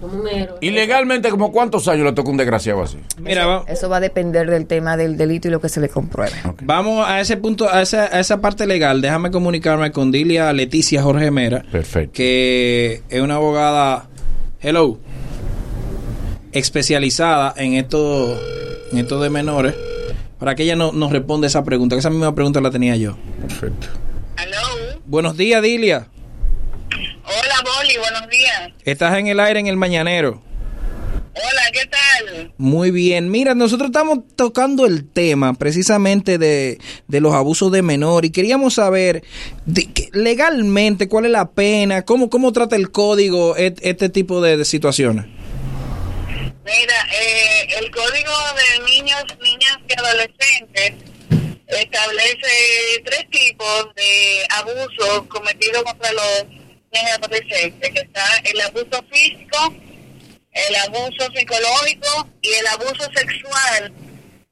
y 0.62 0.70
legalmente, 0.72 1.30
como 1.30 1.52
cuántos 1.52 1.88
años 1.88 2.06
le 2.06 2.14
toca 2.14 2.30
un 2.30 2.38
desgraciado 2.38 2.82
así? 2.84 2.98
Mira, 3.20 3.46
va- 3.46 3.64
eso 3.68 3.90
va 3.90 3.98
a 3.98 4.00
depender 4.00 4.50
del 4.50 4.66
tema 4.68 4.98
del 4.98 5.18
delito 5.18 5.48
y 5.48 5.52
lo 5.52 5.60
que 5.62 5.70
se 5.70 5.80
le 5.82 5.90
compruebe. 5.90 6.34
vamos 6.64 7.06
a 7.08 7.20
ese 7.20 7.38
punto, 7.38 7.70
a 7.72 7.82
esa, 7.82 8.04
a 8.06 8.20
esa 8.20 8.42
parte 8.42 8.66
legal. 8.68 9.02
Déjame 9.02 9.32
comunicarme 9.32 9.92
con 9.92 10.12
Dilia 10.12 10.52
Leticia 10.54 11.02
Jorge 11.02 11.32
Mera. 11.32 11.64
Perfecto. 11.72 12.14
que 12.14 13.02
es 13.10 13.22
una 13.22 13.36
abogada, 13.36 14.08
hello, 14.62 14.98
especializada 16.54 17.54
en 17.58 17.74
esto, 17.74 18.40
en 18.92 18.98
esto 19.00 19.22
de 19.22 19.30
menores, 19.30 19.76
para 20.40 20.56
que 20.56 20.64
ella 20.64 20.76
no- 20.76 20.92
nos 20.92 21.12
responda 21.12 21.48
esa 21.48 21.64
pregunta, 21.64 21.96
que 21.96 22.00
esa 22.02 22.10
misma 22.10 22.34
pregunta 22.36 22.62
la 22.62 22.72
tenía 22.72 22.96
yo. 22.96 23.18
Perfecto. 23.42 23.88
Aló. 24.38 25.00
Buenos 25.06 25.38
días, 25.38 25.62
Dilia. 25.62 26.08
Hola, 27.26 27.56
Boli, 27.64 27.98
buenos 27.98 28.30
días. 28.30 28.72
Estás 28.84 29.18
en 29.18 29.28
el 29.28 29.40
aire 29.40 29.60
en 29.60 29.68
el 29.68 29.78
mañanero. 29.78 30.42
Hola, 31.36 31.62
¿qué 31.72 31.88
tal? 31.88 32.54
Muy 32.58 32.92
bien. 32.92 33.32
Mira, 33.32 33.56
nosotros 33.56 33.88
estamos 33.88 34.20
tocando 34.36 34.86
el 34.86 35.04
tema 35.08 35.54
precisamente 35.56 36.38
de, 36.38 36.78
de 37.08 37.22
los 37.22 37.34
abusos 37.34 37.72
de 37.72 37.82
menor 37.82 38.24
y 38.26 38.30
queríamos 38.30 38.76
saber 38.76 39.24
de 39.66 39.86
que- 39.92 40.10
legalmente 40.14 41.08
cuál 41.08 41.26
es 41.26 41.32
la 41.32 41.50
pena, 41.50 42.04
cómo, 42.04 42.30
cómo 42.30 42.52
trata 42.52 42.76
el 42.76 42.92
código 42.92 43.58
et- 43.58 43.80
este 43.82 44.10
tipo 44.10 44.42
de, 44.42 44.58
de 44.58 44.66
situaciones. 44.66 45.26
Mira, 46.66 47.08
eh, 47.12 47.68
el 47.78 47.92
Código 47.92 48.32
de 48.56 48.86
Niños, 48.86 49.24
Niñas 49.42 49.78
y 49.86 50.00
Adolescentes 50.00 50.94
establece 51.68 53.02
tres 53.04 53.30
tipos 53.30 53.94
de 53.96 54.46
abusos 54.50 55.28
cometidos 55.28 55.84
contra 55.84 56.12
los 56.14 56.46
niños 56.48 56.74
y 56.94 56.98
adolescentes, 56.98 57.92
que 57.92 58.00
está 58.00 58.38
el 58.46 58.62
abuso 58.62 59.04
físico, 59.12 59.74
el 60.52 60.76
abuso 60.76 61.32
psicológico 61.36 62.30
y 62.42 62.54
el 62.54 62.68
abuso 62.68 63.10
sexual, 63.14 63.94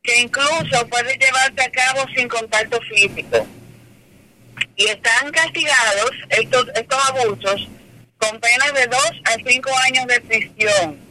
que 0.03 0.19
incluso 0.19 0.87
puede 0.89 1.17
llevarse 1.17 1.61
a 1.61 1.71
cabo 1.71 2.05
sin 2.15 2.27
contacto 2.27 2.79
físico. 2.81 3.47
Y 4.75 4.85
están 4.85 5.31
castigados 5.31 6.11
estos, 6.29 6.65
estos 6.75 7.09
abusos 7.09 7.67
con 8.17 8.39
penas 8.39 8.73
de 8.73 8.87
2 8.87 9.01
a 9.25 9.49
5 9.49 9.69
años 9.85 10.07
de 10.07 10.21
prisión. 10.21 11.10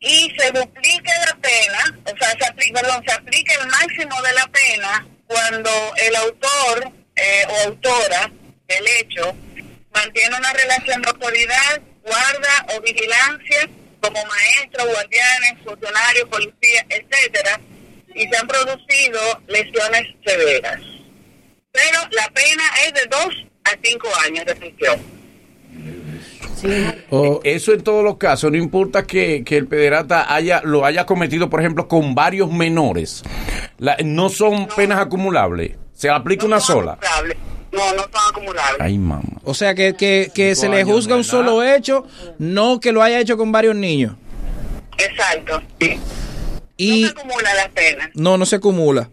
Y 0.00 0.34
se 0.38 0.50
duplica 0.50 1.12
la 1.26 1.36
pena, 1.36 1.98
o 2.06 2.16
sea, 2.16 2.30
se 2.30 2.46
aplica, 2.46 2.80
perdón, 2.80 3.04
se 3.06 3.12
aplica 3.12 3.52
el 3.60 3.66
máximo 3.66 4.22
de 4.22 4.32
la 4.32 4.46
pena 4.46 5.06
cuando 5.26 5.70
el 5.96 6.16
autor 6.16 6.92
eh, 7.16 7.44
o 7.46 7.68
autora 7.68 8.32
del 8.66 8.88
hecho 8.98 9.36
mantiene 9.92 10.36
una 10.38 10.52
relación 10.54 11.02
de 11.02 11.08
autoridad, 11.10 11.82
guarda 12.02 12.66
o 12.74 12.80
vigilancia 12.80 13.68
como 14.00 14.24
maestro, 14.24 14.86
guardianes, 14.86 15.64
funcionarios, 15.64 16.28
policía, 16.30 16.86
etcétera, 16.88 17.60
y 18.14 18.26
se 18.26 18.36
han 18.38 18.46
producido 18.46 19.42
lesiones 19.48 20.06
severas. 20.24 20.80
Pero 21.72 21.98
la 22.12 22.28
pena 22.30 22.64
es 22.86 22.94
de 22.94 23.06
2 23.06 23.46
a 23.64 23.76
5 23.82 24.08
años 24.24 24.46
de 24.46 24.56
prisión. 24.56 25.19
Oh, 27.10 27.40
eso 27.44 27.72
en 27.72 27.82
todos 27.82 28.04
los 28.04 28.16
casos, 28.16 28.50
no 28.50 28.56
importa 28.58 29.04
que, 29.04 29.42
que, 29.44 29.56
el 29.56 29.66
pederata 29.66 30.32
haya 30.34 30.60
lo 30.64 30.84
haya 30.84 31.06
cometido, 31.06 31.48
por 31.50 31.60
ejemplo, 31.60 31.88
con 31.88 32.14
varios 32.14 32.50
menores. 32.52 33.22
La, 33.78 33.96
no 34.04 34.28
son 34.28 34.62
No. 34.62 34.68
penas 34.76 34.98
acumulables. 35.00 35.76
Se 35.94 36.08
aplica 36.10 36.46
una 36.46 36.60
son 36.60 36.76
sola. 36.78 36.92
acumulables. 36.92 37.36
No, 37.72 37.92
no 37.94 38.02
son 38.02 38.30
acumulables. 38.30 38.80
Ay, 38.80 38.98
mamá. 38.98 39.22
O 39.44 39.54
sea, 39.54 39.74
que, 39.74 39.94
que, 39.94 40.30
que 40.34 40.54
se 40.54 40.68
le 40.68 40.82
juzga 40.84 41.14
un 41.16 41.24
solo 41.24 41.62
hecho, 41.62 42.06
no 42.38 42.80
que 42.80 42.92
lo 42.92 43.02
haya 43.02 43.20
hecho 43.20 43.36
con 43.36 43.52
varios 43.52 43.74
niños. 43.76 44.14
Exacto. 44.98 45.62
sí. 45.80 45.98
Y 46.76 47.02
No 47.02 47.08
se 47.08 47.12
acumulan 47.18 47.56
las 47.56 47.68
penas. 47.68 48.10
no, 48.14 48.38
no 48.38 48.46
se 48.46 48.56
acumula. 48.56 49.10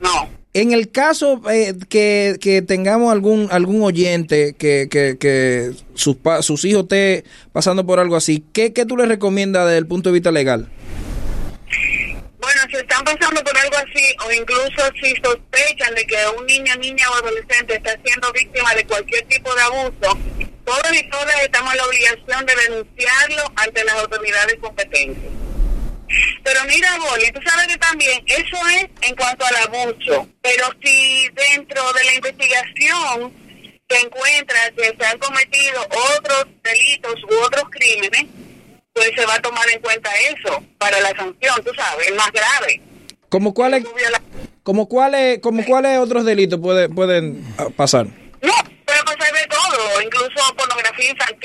No. 0.00 0.28
En 0.56 0.72
el 0.72 0.90
caso 0.90 1.42
eh, 1.50 1.74
que, 1.90 2.38
que 2.40 2.62
tengamos 2.62 3.12
algún 3.12 3.48
algún 3.50 3.82
oyente 3.82 4.54
que, 4.58 4.88
que, 4.90 5.18
que 5.18 5.72
sus, 5.92 6.16
sus 6.40 6.64
hijos 6.64 6.84
esté 6.84 7.24
pasando 7.52 7.84
por 7.84 8.00
algo 8.00 8.16
así, 8.16 8.42
¿qué, 8.54 8.72
¿qué 8.72 8.86
tú 8.86 8.96
le 8.96 9.04
recomiendas 9.04 9.66
desde 9.66 9.76
el 9.76 9.86
punto 9.86 10.08
de 10.08 10.14
vista 10.14 10.32
legal? 10.32 10.70
Bueno, 12.40 12.60
si 12.70 12.76
están 12.76 13.04
pasando 13.04 13.44
por 13.44 13.54
algo 13.54 13.76
así, 13.76 14.16
o 14.26 14.32
incluso 14.32 14.82
si 15.02 15.14
sospechan 15.22 15.94
de 15.94 16.06
que 16.06 16.16
un 16.38 16.46
niño, 16.46 16.74
niña 16.76 17.04
o 17.10 17.16
adolescente 17.16 17.74
está 17.76 17.94
siendo 18.02 18.32
víctima 18.32 18.74
de 18.74 18.86
cualquier 18.86 19.26
tipo 19.26 19.54
de 19.54 19.60
abuso, 19.60 20.18
todos 20.64 20.92
y 20.94 21.10
todas 21.10 21.42
estamos 21.42 21.70
en 21.72 21.76
la 21.76 21.86
obligación 21.86 22.46
de 22.46 22.54
denunciarlo 22.66 23.42
ante 23.56 23.84
las 23.84 23.96
autoridades 23.96 24.56
competentes. 24.62 25.45
Pero 26.42 26.60
mira, 26.64 26.96
Boli, 26.98 27.30
tú 27.32 27.40
sabes 27.44 27.66
que 27.66 27.78
también 27.78 28.22
eso 28.26 28.56
es 28.68 28.86
en 29.02 29.16
cuanto 29.16 29.44
al 29.44 29.56
abuso, 29.56 30.28
pero 30.42 30.66
si 30.82 31.28
dentro 31.30 31.92
de 31.92 32.04
la 32.04 32.14
investigación 32.14 33.32
se 33.88 34.00
encuentra 34.00 34.70
que 34.76 34.96
se 34.98 35.06
han 35.06 35.18
cometido 35.18 35.80
otros 36.18 36.46
delitos 36.62 37.14
u 37.24 37.44
otros 37.44 37.64
crímenes, 37.70 38.26
pues 38.92 39.10
se 39.14 39.26
va 39.26 39.34
a 39.34 39.42
tomar 39.42 39.68
en 39.70 39.80
cuenta 39.80 40.10
eso 40.14 40.62
para 40.78 40.98
la 41.00 41.10
sanción, 41.10 41.62
tú 41.64 41.70
sabes, 41.74 42.08
el 42.08 42.14
más 42.14 42.30
grave. 42.32 42.80
¿Como 43.28 43.52
cuáles 43.52 43.84
como 44.62 44.88
cuáles 44.88 45.40
como 45.40 45.64
cuáles 45.64 45.98
otros 45.98 46.24
delitos 46.24 46.58
puede, 46.60 46.88
pueden 46.88 47.44
ah, 47.58 47.66
pasar? 47.76 48.06
No, 48.06 48.54
puede 48.84 49.02
pasar 49.04 49.32
de 49.32 49.46
todo, 49.48 50.02
incluso 50.02 50.54
pornografía 50.56 51.10
infantil, 51.10 51.35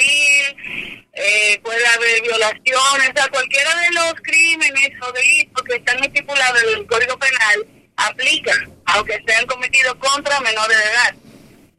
eh, 1.24 1.60
puede 1.64 1.86
haber 1.86 2.22
violaciones, 2.24 3.10
o 3.10 3.14
sea, 3.16 3.28
cualquiera 3.30 3.76
de 3.76 3.92
los 3.92 4.14
crímenes 4.24 4.90
o 5.02 5.12
delitos 5.12 5.64
que 5.64 5.76
están 5.76 6.04
estipulados 6.04 6.64
en 6.64 6.80
el 6.80 6.88
Código 6.88 7.18
Penal 7.20 7.68
aplica, 7.98 8.54
aunque 8.86 9.22
sean 9.28 9.46
cometidos 9.46 9.96
contra 9.96 10.40
menores 10.40 10.78
de 10.78 10.84
edad. 10.84 11.16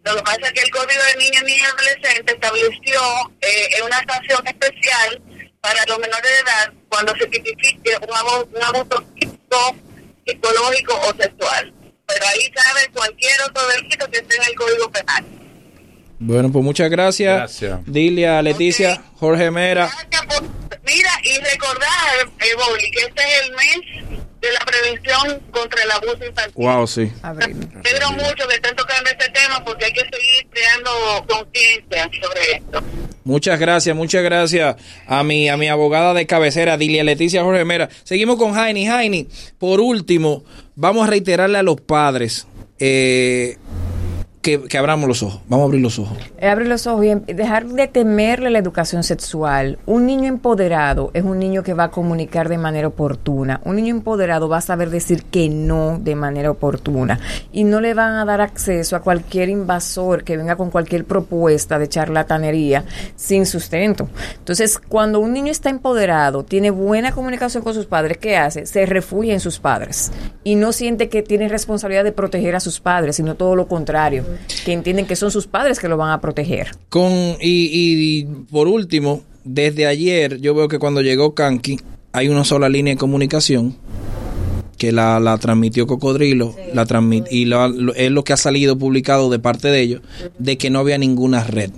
Lo 0.04 0.16
que 0.16 0.22
pasa 0.22 0.40
es 0.42 0.52
que 0.52 0.60
el 0.60 0.70
Código 0.70 1.02
de 1.02 1.16
Niños, 1.16 1.42
Niñas 1.42 1.68
y 1.68 1.70
Adolescentes 1.70 2.34
estableció 2.34 3.00
eh, 3.40 3.82
una 3.84 4.04
sanción 4.06 4.46
especial 4.46 5.22
para 5.60 5.84
los 5.86 5.98
menores 5.98 6.30
de 6.30 6.38
edad 6.38 6.72
cuando 6.88 7.12
se 7.16 7.26
tipifique 7.26 7.96
un 8.08 8.16
abuso, 8.16 8.48
un 8.52 8.62
abuso 8.62 9.04
psicológico 10.26 11.00
o 11.00 11.22
sexual. 11.22 11.72
Pero 12.06 12.26
ahí 12.26 12.50
cabe 12.50 12.88
cualquier 12.92 13.42
otro 13.42 13.66
delito 13.68 14.08
que 14.10 14.18
esté 14.18 14.36
en 14.36 14.42
el. 14.42 14.54
Bueno, 16.24 16.50
pues 16.52 16.64
muchas 16.64 16.88
gracias. 16.90 17.36
Gracias. 17.36 17.80
Dile 17.86 18.28
a 18.28 18.42
Leticia. 18.42 19.02
Jorge 19.16 19.50
Mera. 19.50 19.90
Gracias 20.10 20.26
por- 20.40 20.48
Mira, 20.84 21.10
y 21.22 21.38
recordar, 21.38 22.28
eh, 22.40 22.44
Boli, 22.56 22.90
que 22.90 23.00
este 23.00 23.22
es 23.22 23.46
el 23.46 23.52
mes 23.52 24.20
de 24.40 24.52
la 24.52 24.60
prevención 24.60 25.40
contra 25.52 25.82
el 25.82 25.90
abuso 25.92 26.26
infantil. 26.26 26.52
Wow, 26.56 26.86
sí. 26.88 27.12
Abril. 27.22 27.56
Espero 27.84 28.10
mucho 28.12 28.48
que 28.48 28.54
estén 28.56 28.74
tocando 28.74 29.08
este 29.10 29.28
tema 29.30 29.64
porque 29.64 29.84
hay 29.86 29.92
que 29.92 30.00
seguir 30.00 30.46
creando 30.50 30.90
conciencia 31.28 32.10
sobre 32.20 32.56
esto. 32.56 32.82
Muchas 33.24 33.60
gracias, 33.60 33.94
muchas 33.94 34.22
gracias 34.24 34.74
a 35.06 35.22
mi, 35.22 35.48
a 35.48 35.56
mi 35.56 35.68
abogada 35.68 36.12
de 36.14 36.26
cabecera, 36.26 36.76
Dilia 36.76 37.04
Leticia 37.04 37.44
Jorge 37.44 37.64
Mera. 37.64 37.88
Seguimos 38.02 38.36
con 38.36 38.52
Jaini. 38.52 38.86
Jaini, 38.86 39.28
por 39.58 39.80
último, 39.80 40.42
vamos 40.74 41.06
a 41.06 41.10
reiterarle 41.10 41.58
a 41.58 41.62
los 41.62 41.80
padres 41.80 42.48
eh, 42.80 43.56
que, 44.42 44.60
que 44.64 44.76
abramos 44.76 45.08
los 45.08 45.22
ojos. 45.22 45.40
Vamos 45.48 45.62
a 45.62 45.66
abrir 45.66 45.80
los 45.80 45.98
ojos. 45.98 46.18
Eh, 46.38 46.48
Abre 46.48 46.66
los 46.66 46.86
ojos 46.88 47.04
y 47.04 47.10
em- 47.10 47.24
dejar 47.24 47.66
de 47.66 47.86
temerle 47.86 48.50
la 48.50 48.58
educación 48.58 49.04
sexual. 49.04 49.78
Un 49.86 50.04
niño 50.04 50.26
empoderado 50.28 51.10
es 51.14 51.22
un 51.24 51.38
niño 51.38 51.62
que 51.62 51.74
va 51.74 51.84
a 51.84 51.90
comunicar 51.92 52.48
de 52.48 52.58
manera 52.58 52.88
oportuna. 52.88 53.60
Un 53.64 53.76
niño 53.76 53.94
empoderado 53.94 54.48
va 54.48 54.58
a 54.58 54.60
saber 54.60 54.90
decir 54.90 55.22
que 55.24 55.48
no 55.48 55.98
de 56.00 56.16
manera 56.16 56.50
oportuna. 56.50 57.20
Y 57.52 57.62
no 57.64 57.80
le 57.80 57.94
van 57.94 58.14
a 58.14 58.24
dar 58.24 58.40
acceso 58.40 58.96
a 58.96 59.00
cualquier 59.00 59.48
invasor 59.48 60.24
que 60.24 60.36
venga 60.36 60.56
con 60.56 60.70
cualquier 60.70 61.04
propuesta 61.04 61.78
de 61.78 61.88
charlatanería 61.88 62.84
sin 63.14 63.46
sustento. 63.46 64.08
Entonces, 64.38 64.78
cuando 64.78 65.20
un 65.20 65.32
niño 65.32 65.52
está 65.52 65.70
empoderado, 65.70 66.44
tiene 66.44 66.70
buena 66.72 67.12
comunicación 67.12 67.62
con 67.62 67.74
sus 67.74 67.86
padres, 67.86 68.18
¿qué 68.18 68.36
hace? 68.36 68.66
Se 68.66 68.86
refugia 68.86 69.34
en 69.34 69.40
sus 69.40 69.60
padres. 69.60 70.10
Y 70.42 70.56
no 70.56 70.72
siente 70.72 71.08
que 71.08 71.22
tiene 71.22 71.48
responsabilidad 71.48 72.02
de 72.02 72.10
proteger 72.12 72.56
a 72.56 72.60
sus 72.60 72.80
padres, 72.80 73.14
sino 73.16 73.36
todo 73.36 73.54
lo 73.54 73.68
contrario. 73.68 74.24
Que 74.64 74.72
entienden 74.72 75.06
que 75.06 75.16
son 75.16 75.30
sus 75.30 75.46
padres 75.46 75.78
que 75.80 75.88
lo 75.88 75.96
van 75.96 76.10
a 76.10 76.20
proteger. 76.20 76.68
Con, 76.88 77.12
y, 77.40 77.68
y 78.20 78.24
por 78.50 78.68
último, 78.68 79.22
desde 79.44 79.86
ayer 79.86 80.40
yo 80.40 80.54
veo 80.54 80.68
que 80.68 80.78
cuando 80.78 81.00
llegó 81.02 81.34
Kanki 81.34 81.78
hay 82.12 82.28
una 82.28 82.44
sola 82.44 82.68
línea 82.68 82.94
de 82.94 82.98
comunicación 82.98 83.76
que 84.78 84.90
la, 84.92 85.20
la 85.20 85.38
transmitió 85.38 85.86
Cocodrilo 85.86 86.54
la 86.74 86.84
transmit, 86.86 87.26
y 87.30 87.44
lo- 87.44 87.94
es 87.94 88.10
lo 88.10 88.24
que 88.24 88.32
ha 88.32 88.36
salido 88.36 88.76
publicado 88.76 89.30
de 89.30 89.38
parte 89.38 89.68
de 89.68 89.80
ellos 89.80 90.02
de 90.38 90.58
que 90.58 90.70
no 90.70 90.80
había 90.80 90.98
ninguna 90.98 91.44
red. 91.44 91.70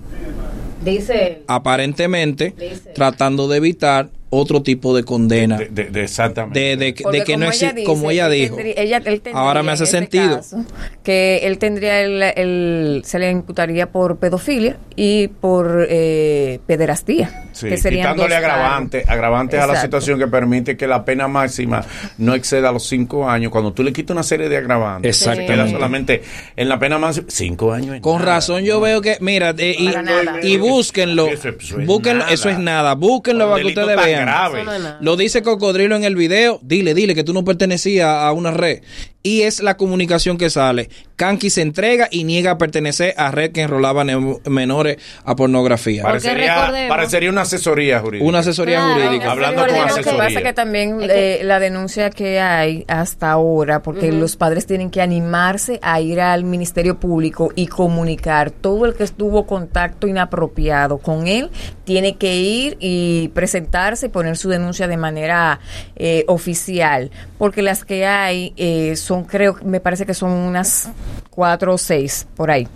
Dice 0.85 1.43
Aparentemente 1.47 2.55
tratando 2.95 3.49
de 3.49 3.57
evitar 3.59 4.11
otro 4.37 4.62
tipo 4.62 4.95
de 4.97 5.05
condena. 5.05 5.57
De, 5.59 5.69
de- 5.69 5.85
de 5.91 6.03
exactamente. 6.05 6.59
De, 6.61 6.76
de- 6.76 6.95
Porque 7.03 7.19
de 7.19 7.25
que 7.25 7.33
como 7.33 7.45
no 7.45 7.50
existe, 7.50 7.85
como 7.85 8.11
ella 8.11 8.29
dijo. 8.29 8.57
tendría- 8.57 8.75
ella- 8.83 8.97
él 8.99 9.21
tendría 9.21 9.35
Ahora 9.38 9.62
me 9.62 9.73
hace 9.73 9.87
sentido. 9.87 10.37
caso 10.37 10.64
que 11.03 11.41
él 11.45 11.59
tendría 11.59 12.00
el, 12.03 12.23
el- 12.23 13.03
se 13.05 13.19
le 13.19 13.31
imputaría 13.31 13.91
por 13.91 14.17
pedofilia 14.19 14.76
y 14.97 15.29
por 15.29 15.87
eh, 15.88 16.61
pederastía. 16.67 17.43
Sí, 17.53 17.69
que 17.69 17.76
serían 17.76 18.14
quitándole 18.14 18.35
dos 18.35 18.38
agravante, 18.45 19.05
agravantes 19.07 19.61
a 19.61 19.67
la 19.67 19.75
Exacto. 19.75 19.87
situación 20.00 20.19
que 20.19 20.26
permite 20.26 20.76
que 20.76 20.88
la 20.88 21.05
pena 21.05 21.29
máxima 21.29 21.85
no 22.19 22.35
exceda 22.35 22.73
los 22.73 22.87
cinco 22.88 23.29
años. 23.29 23.53
Cuando 23.53 23.73
tú 23.73 23.85
le 23.85 23.93
quitas 23.93 24.12
una 24.14 24.25
serie 24.25 24.49
de 24.49 24.57
agravantes, 24.57 25.17
Exactamente. 25.19 25.53
queda 25.55 25.69
solamente 25.71 26.23
en 26.57 26.69
la 26.69 26.79
pena 26.81 26.99
máxima 26.99 27.26
cinco 27.29 27.73
años. 27.73 28.00
Con 28.00 28.19
nada. 28.21 28.35
razón 28.37 28.64
yo 28.64 28.81
veo 28.81 29.00
que, 29.00 29.19
mira, 29.21 29.55
eh, 29.57 29.76
y, 29.79 30.49
y 30.49 30.57
búsquenlo, 30.57 31.29
Eso- 31.29 31.50
eso 31.50 31.79
es 31.81 31.87
búsquenlo, 31.87 32.21
nada. 32.25 32.33
eso 32.33 32.49
es 32.49 32.59
nada, 32.59 32.95
búsquenlo 32.95 33.49
para 33.50 33.61
que 33.62 33.69
ustedes 33.69 33.97
vean. 34.05 34.24
Grave. 34.25 34.64
No. 34.64 34.97
Lo 35.00 35.16
dice 35.16 35.43
Cocodrilo 35.43 35.97
en 35.97 36.04
el 36.04 36.16
video, 36.16 36.59
dile, 36.62 36.95
dile 36.95 37.14
que 37.14 37.25
tú 37.25 37.33
no 37.33 37.45
pertenecías 37.45 38.09
a 38.09 38.33
una 38.33 38.50
red. 38.50 38.83
Y 39.26 39.40
es 39.43 39.61
la 39.62 39.78
comunicación 39.78 40.37
que 40.37 40.50
sale. 40.50 40.90
Kanki 41.16 41.49
se 41.49 41.62
entrega 41.62 42.09
y 42.11 42.25
niega 42.25 42.50
a 42.50 42.59
pertenecer 42.59 43.14
a 43.16 43.31
red 43.31 43.52
que 43.52 43.62
enrolaba 43.62 44.04
menores 44.04 44.99
a 45.25 45.35
pornografía. 45.35 46.02
Parecería, 46.02 46.87
parecería 46.90 47.31
una 47.31 47.40
asesoría 47.43 48.00
jurídica. 48.00 48.28
Una 48.28 48.40
asesoría 48.40 48.81
Claro, 48.81 48.95
jurídica. 49.02 49.31
Hablando 49.31 49.62
con 49.62 49.71
Lo 49.71 49.85
que 49.85 49.90
asesoría. 49.93 50.19
pasa 50.25 50.43
que 50.43 50.52
también 50.52 50.99
eh, 51.02 51.40
la 51.43 51.59
denuncia 51.59 52.11
que 52.11 52.38
hay 52.38 52.85
hasta 52.87 53.31
ahora, 53.31 53.81
porque 53.83 54.12
los 54.12 54.37
padres 54.37 54.66
tienen 54.66 54.90
que 54.90 55.00
animarse 55.00 55.78
a 55.83 56.02
ir 56.02 56.21
al 56.21 56.45
Ministerio 56.45 57.00
Público 57.00 57.50
y 57.57 57.69
comunicar. 57.69 58.50
Todo 58.50 58.85
el 58.85 58.93
que 58.95 59.04
estuvo 59.04 59.47
contacto 59.47 60.07
inapropiado 60.07 60.99
con 60.99 61.28
él 61.28 61.50
tiene 61.85 62.16
que 62.16 62.37
ir 62.37 62.76
y 62.78 63.28
presentarse 63.28 64.07
y 64.07 64.09
poner 64.11 64.37
su 64.37 64.50
denuncia 64.50 64.87
de 64.87 64.97
manera 64.99 65.61
eh, 65.97 66.25
oficial, 66.26 67.11
porque 67.38 67.62
las 67.62 67.85
que 67.85 68.04
hay 68.04 68.52
eh, 68.57 68.97
son, 68.97 69.13
creo, 69.23 69.56
me 69.64 69.78
parece 69.78 70.04
que 70.04 70.14
son 70.14 70.30
unas 70.33 70.88
cuatro 71.30 71.75
o 71.75 71.78
seis 71.78 72.26
por 72.37 72.50
ahí. 72.50 72.66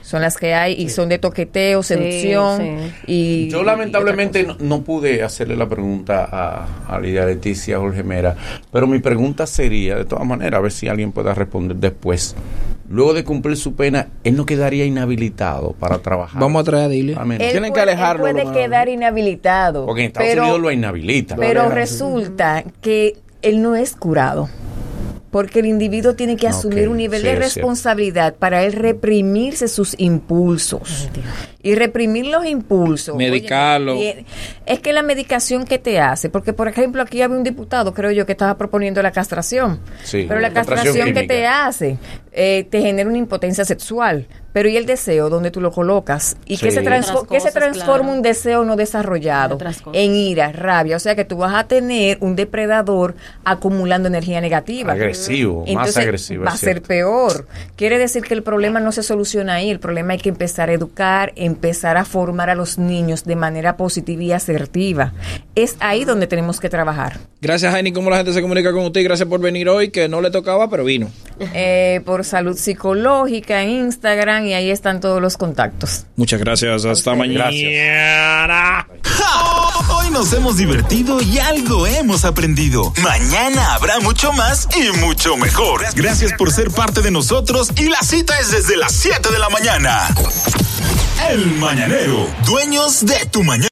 son 0.00 0.22
las 0.22 0.36
que 0.38 0.54
hay 0.54 0.72
y 0.74 0.88
son 0.88 1.08
de 1.10 1.18
toqueteo, 1.18 1.82
seducción 1.82 2.60
sí. 2.60 2.92
y 3.06 3.48
Yo 3.50 3.62
lamentablemente 3.62 4.44
no, 4.44 4.56
no 4.58 4.82
pude 4.82 5.22
hacerle 5.22 5.56
la 5.56 5.68
pregunta 5.68 6.26
a, 6.30 6.66
a 6.88 6.98
Lidia 7.00 7.24
Leticia 7.26 7.78
Jorge 7.78 8.02
Mera, 8.02 8.34
pero 8.72 8.86
mi 8.86 8.98
pregunta 8.98 9.46
sería, 9.46 9.96
de 9.96 10.04
todas 10.04 10.26
maneras, 10.26 10.58
a 10.58 10.62
ver 10.62 10.72
si 10.72 10.88
alguien 10.88 11.12
pueda 11.12 11.34
responder 11.34 11.76
después. 11.76 12.34
Luego 12.88 13.14
de 13.14 13.24
cumplir 13.24 13.56
su 13.56 13.74
pena, 13.74 14.08
él 14.22 14.36
no 14.36 14.44
quedaría 14.44 14.84
inhabilitado 14.84 15.72
para 15.72 15.98
trabajar. 16.00 16.38
Vamos 16.42 16.60
a 16.60 16.64
traer 16.64 16.84
a 16.84 16.88
Dilia. 16.88 17.18
A 17.18 17.24
menos- 17.24 17.42
Él 17.46 17.52
Tienen 17.52 17.72
que 17.72 17.80
puede- 17.80 17.84
él 17.84 17.88
alejarlo, 17.98 18.22
puede 18.22 18.52
quedar 18.52 18.88
inhabilitado. 18.90 19.86
Porque 19.86 20.02
en 20.02 20.06
Estados 20.08 20.28
pero, 20.28 20.42
Unidos 20.42 20.60
lo 20.60 20.70
inhabilita. 20.70 21.36
Pero 21.36 21.70
resulta 21.70 22.62
que 22.82 23.16
él 23.40 23.62
no 23.62 23.76
es 23.76 23.96
curado. 23.96 24.50
Porque 25.32 25.60
el 25.60 25.66
individuo 25.66 26.14
tiene 26.14 26.36
que 26.36 26.46
asumir 26.46 26.88
un 26.88 26.98
nivel 26.98 27.22
sí, 27.22 27.26
de 27.26 27.34
responsabilidad 27.36 28.34
para 28.34 28.62
él 28.62 28.74
reprimirse 28.74 29.66
sus 29.66 29.98
impulsos. 29.98 31.08
Y 31.62 31.74
reprimir 31.74 32.26
los 32.26 32.44
impulsos. 32.46 33.16
Medicarlo. 33.16 33.94
oye, 33.94 34.26
y 34.66 34.72
es 34.72 34.80
que 34.80 34.92
la 34.92 35.02
medicación 35.02 35.64
que 35.64 35.78
te 35.78 35.98
hace, 35.98 36.28
porque 36.28 36.52
por 36.52 36.68
ejemplo 36.68 37.02
aquí 37.02 37.22
había 37.22 37.36
un 37.36 37.42
diputado, 37.42 37.94
creo 37.94 38.10
yo, 38.10 38.26
que 38.26 38.32
estaba 38.32 38.58
proponiendo 38.58 39.02
la 39.02 39.10
castración. 39.10 39.80
Sí, 40.04 40.26
pero 40.28 40.38
la 40.38 40.52
castración 40.52 40.92
castración 40.92 41.14
que 41.14 41.26
te 41.26 41.46
hace 41.46 41.98
eh, 42.32 42.66
te 42.70 42.80
genera 42.82 43.08
una 43.08 43.18
impotencia 43.18 43.64
sexual. 43.64 44.28
Pero 44.52 44.68
¿y 44.68 44.76
el 44.76 44.86
deseo? 44.86 45.30
¿Dónde 45.30 45.50
tú 45.50 45.60
lo 45.60 45.72
colocas? 45.72 46.36
¿Y 46.46 46.56
qué 46.58 46.70
Sí. 46.70 46.76
se, 46.78 46.82
transfo- 46.84 47.22
Otras 47.22 47.28
qué 47.30 47.40
se 47.40 47.52
transforma 47.52 47.98
claro. 48.04 48.12
un 48.16 48.22
deseo 48.22 48.64
no 48.64 48.76
desarrollado 48.76 49.58
en 49.92 50.14
ira, 50.14 50.52
rabia? 50.52 50.96
O 50.96 51.00
sea 51.00 51.14
que 51.14 51.24
tú 51.24 51.38
vas 51.38 51.54
a 51.54 51.66
tener 51.68 52.18
un 52.20 52.36
depredador 52.36 53.14
acumulando 53.44 54.08
energía 54.08 54.40
negativa. 54.40 54.92
Agresivo, 54.92 55.64
más 55.74 55.96
agresivo, 55.96 56.44
Va 56.44 56.52
a 56.52 56.56
ser 56.56 56.82
peor. 56.82 57.46
Quiere 57.76 57.98
decir 57.98 58.22
que 58.22 58.34
el 58.34 58.42
problema 58.42 58.80
no 58.80 58.92
se 58.92 59.02
soluciona 59.02 59.54
ahí. 59.54 59.70
El 59.70 59.80
problema 59.80 60.12
hay 60.12 60.18
que 60.18 60.28
empezar 60.28 60.68
a 60.68 60.72
educar, 60.72 61.32
empezar 61.36 61.96
a 61.96 62.04
formar 62.04 62.50
a 62.50 62.54
los 62.54 62.78
niños 62.78 63.24
de 63.24 63.36
manera 63.36 63.76
positiva 63.76 64.22
y 64.22 64.32
asertiva. 64.32 65.12
Es 65.54 65.76
ahí 65.80 66.04
donde 66.04 66.26
tenemos 66.26 66.60
que 66.60 66.68
trabajar. 66.68 67.18
Gracias, 67.40 67.72
Jaini. 67.72 67.92
¿Cómo 67.92 68.10
la 68.10 68.16
gente 68.18 68.32
se 68.32 68.42
comunica 68.42 68.72
con 68.72 68.84
usted? 68.84 69.00
Y 69.00 69.04
Gracias 69.04 69.28
por 69.28 69.40
venir 69.40 69.68
hoy, 69.68 69.90
que 69.90 70.08
no 70.08 70.20
le 70.20 70.30
tocaba, 70.30 70.70
pero 70.70 70.84
vino. 70.84 71.10
Eh, 71.40 72.00
por 72.04 72.24
salud 72.24 72.56
psicológica 72.56 73.62
en 73.62 73.70
Instagram 73.70 74.46
y 74.46 74.54
ahí 74.54 74.70
están 74.70 75.00
todos 75.00 75.20
los 75.20 75.36
contactos. 75.36 76.06
Muchas 76.16 76.40
gracias. 76.40 76.84
Hasta 76.84 77.14
mañana. 77.14 77.50
Hoy 79.90 80.10
nos 80.10 80.32
hemos 80.32 80.56
divertido 80.56 81.20
y 81.20 81.38
algo 81.38 81.86
hemos 81.86 82.24
aprendido. 82.24 82.92
Mañana 83.02 83.74
habrá 83.74 84.00
mucho 84.00 84.32
más 84.32 84.68
y 84.76 84.96
mucho 84.98 85.36
mejor. 85.36 85.82
Gracias 85.94 86.32
por 86.34 86.52
ser 86.52 86.70
parte 86.70 87.02
de 87.02 87.10
nosotros 87.10 87.70
y 87.76 87.88
la 87.88 88.00
cita 88.02 88.38
es 88.38 88.50
desde 88.50 88.76
las 88.76 88.92
7 88.92 89.30
de 89.30 89.38
la 89.38 89.48
mañana. 89.48 90.08
El 91.30 91.46
Mañanero, 91.56 92.26
dueños 92.44 93.06
de 93.06 93.26
tu 93.30 93.42
mañana. 93.44 93.60